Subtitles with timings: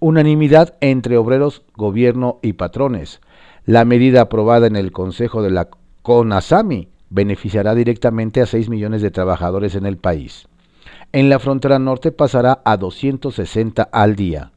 [0.00, 3.22] Unanimidad entre obreros, gobierno y patrones.
[3.64, 5.70] La medida aprobada en el Consejo de la
[6.02, 10.46] CONASAMI beneficiará directamente a 6 millones de trabajadores en el país.
[11.12, 14.52] En la frontera norte pasará a 260 al día.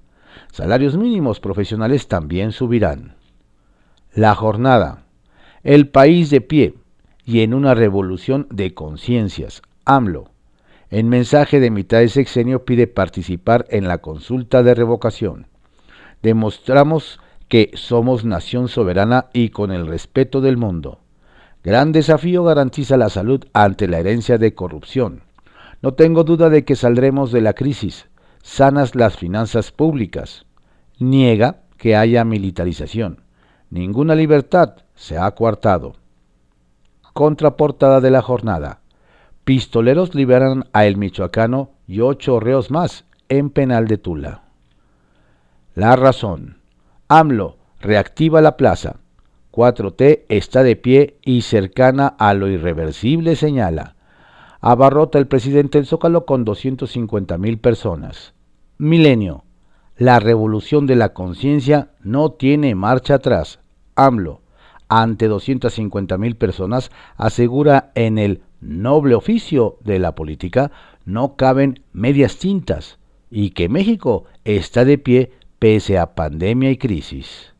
[0.52, 3.15] Salarios mínimos profesionales también subirán.
[4.16, 5.04] La jornada.
[5.62, 6.76] El país de pie
[7.26, 9.62] y en una revolución de conciencias.
[9.84, 10.30] AMLO.
[10.90, 15.48] En mensaje de mitad de sexenio pide participar en la consulta de revocación.
[16.24, 21.02] Demostramos que somos nación soberana y con el respeto del mundo.
[21.62, 25.24] Gran desafío garantiza la salud ante la herencia de corrupción.
[25.82, 28.08] No tengo duda de que saldremos de la crisis.
[28.42, 30.46] Sanas las finanzas públicas.
[31.00, 33.25] Niega que haya militarización.
[33.70, 35.96] Ninguna libertad se ha coartado.
[37.14, 38.80] Contraportada de la jornada.
[39.44, 44.42] Pistoleros liberan a El Michoacano y ocho reos más en penal de Tula.
[45.76, 46.58] La razón.
[47.08, 48.98] AMLO reactiva la plaza.
[49.52, 53.96] 4T está de pie y cercana a lo irreversible, señala.
[54.60, 58.34] Abarrota el presidente el Zócalo con 250 mil personas.
[58.78, 59.45] Milenio.
[59.98, 63.60] La revolución de la conciencia no tiene marcha atrás.
[63.96, 64.42] AMLO,
[64.90, 70.72] ante 250 mil personas, asegura en el noble oficio de la política
[71.06, 72.98] no caben medias tintas
[73.30, 77.54] y que México está de pie pese a pandemia y crisis.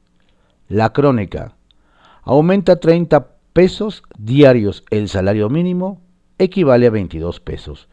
[0.68, 1.56] La crónica.
[2.24, 6.02] Aumenta 30 pesos diarios el salario mínimo,
[6.38, 7.88] equivale a 22 pesos.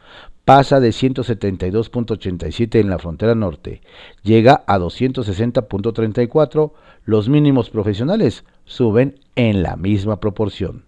[0.45, 3.81] Pasa de 172.87 en la frontera norte,
[4.23, 6.73] llega a 260.34
[7.05, 10.83] los mínimos profesionales suben en la misma proporción.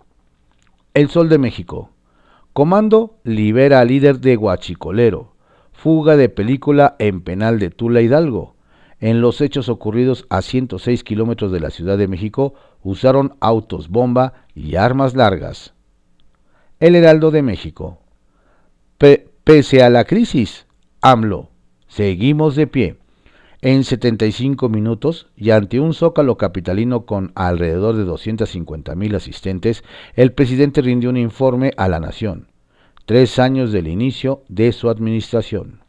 [0.93, 1.89] El Sol de México.
[2.51, 5.31] Comando libera al líder de Guachicolero.
[5.71, 8.55] Fuga de película en penal de Tula Hidalgo.
[8.99, 14.33] En los hechos ocurridos a 106 kilómetros de la Ciudad de México, usaron autos bomba
[14.53, 15.73] y armas largas.
[16.81, 17.99] El Heraldo de México.
[19.45, 20.65] Pese a la crisis,
[21.01, 21.51] AMLO,
[21.87, 22.97] seguimos de pie
[23.61, 29.83] en 75 minutos y ante un zócalo capitalino con alrededor de 250 mil asistentes,
[30.15, 32.47] el presidente rindió un informe a la nación,
[33.05, 35.81] tres años del inicio de su administración.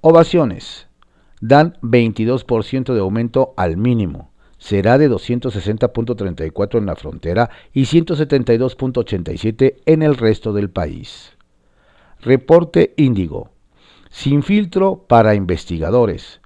[0.00, 0.88] Ovaciones.
[1.40, 4.32] Dan 22% de aumento al mínimo.
[4.58, 11.34] Será de 260.34 en la frontera y 172.87 en el resto del país.
[12.24, 13.50] Reporte Índigo.
[14.10, 16.40] Sin filtro para investigadores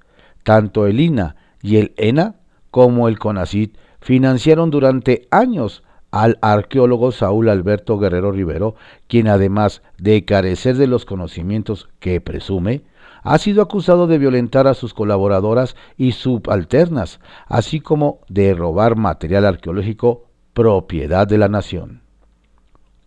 [0.48, 2.36] tanto el INA y el ENA
[2.70, 8.74] como el CONACIT financiaron durante años al arqueólogo Saúl Alberto Guerrero Rivero,
[9.08, 12.80] quien además de carecer de los conocimientos que presume,
[13.22, 19.44] ha sido acusado de violentar a sus colaboradoras y subalternas, así como de robar material
[19.44, 20.24] arqueológico
[20.54, 22.00] propiedad de la nación.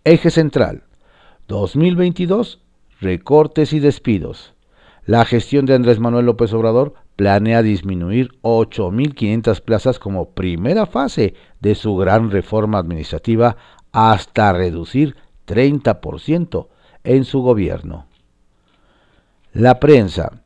[0.03, 0.83] Eje central.
[1.51, 2.61] 2022.
[3.01, 4.53] Recortes y despidos.
[5.05, 11.75] La gestión de Andrés Manuel López Obrador planea disminuir 8.500 plazas como primera fase de
[11.75, 13.57] su gran reforma administrativa
[13.91, 16.67] hasta reducir 30%
[17.03, 18.05] en su gobierno.
[19.51, 20.41] La prensa.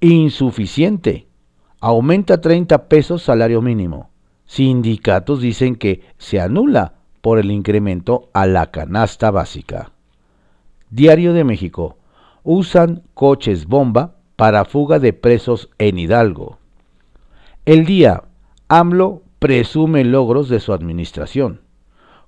[0.00, 1.28] Insuficiente.
[1.78, 4.10] Aumenta 30 pesos salario mínimo.
[4.46, 9.92] Sindicatos dicen que se anula por el incremento a la canasta básica.
[10.90, 11.96] Diario de México.
[12.44, 16.58] Usan coches bomba para fuga de presos en Hidalgo.
[17.64, 18.22] El día.
[18.68, 21.62] AMLO presume logros de su administración.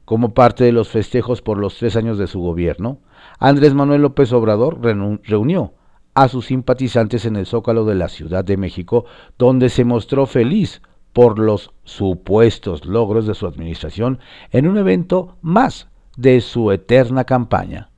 [0.05, 2.99] Como parte de los festejos por los tres años de su gobierno,
[3.39, 5.73] Andrés Manuel López Obrador reunió
[6.15, 9.05] a sus simpatizantes en el Zócalo de la Ciudad de México,
[9.39, 10.83] donde se mostró feliz
[11.13, 14.19] por los supuestos logros de su administración
[14.51, 17.91] en un evento más de su eterna campaña.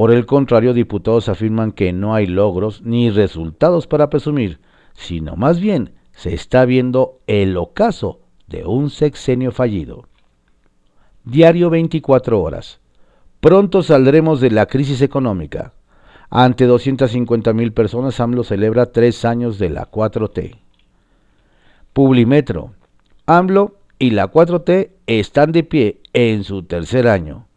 [0.00, 4.58] Por el contrario, diputados afirman que no hay logros ni resultados para presumir,
[4.94, 10.08] sino más bien se está viendo el ocaso de un sexenio fallido.
[11.24, 12.80] Diario 24 horas.
[13.40, 15.74] Pronto saldremos de la crisis económica.
[16.30, 20.56] Ante 250 mil personas, AMLO celebra tres años de la 4T.
[21.92, 22.72] Publimetro.
[23.26, 27.49] AMLO y la 4T están de pie en su tercer año.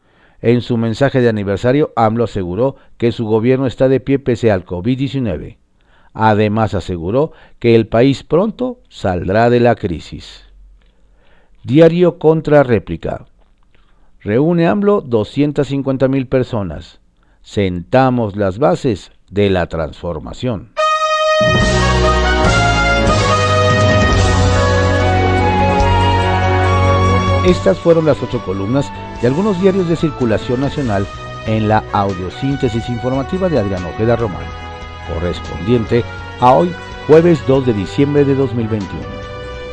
[0.44, 4.66] En su mensaje de aniversario, AMLO aseguró que su gobierno está de pie pese al
[4.66, 5.56] COVID-19.
[6.14, 10.44] Además aseguró que el país pronto saldrá de la crisis.
[11.64, 13.26] Diario contra réplica.
[14.20, 17.00] Reúne AMLO 250 mil personas.
[17.42, 20.74] Sentamos las bases de la transformación.
[27.46, 28.92] Estas fueron las ocho columnas
[29.22, 31.06] de algunos diarios de circulación nacional
[31.46, 34.46] en la audiosíntesis informativa de Adrián Ojeda Román,
[35.14, 36.04] correspondiente
[36.40, 36.74] a hoy,
[37.08, 39.04] jueves 2 de diciembre de 2021.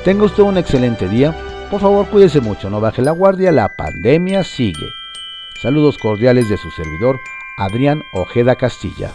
[0.04, 1.34] Tenga usted un excelente día
[1.70, 4.92] por favor, cuídese mucho, no baje la guardia, la pandemia sigue.
[5.62, 7.20] Saludos cordiales de su servidor,
[7.56, 9.12] Adrián Ojeda Castilla.